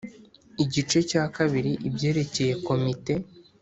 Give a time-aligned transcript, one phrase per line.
[0.63, 3.13] Igice cya kabiri ibyerekeye Komite